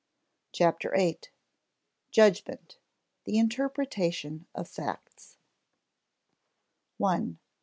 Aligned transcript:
CHAPTER 0.51 0.95
EIGHT 0.95 1.29
JUDGMENT: 2.09 2.79
THE 3.25 3.37
INTERPRETATION 3.37 4.47
OF 4.55 4.67
FACTS§ 4.67 5.33
1. 6.97 7.37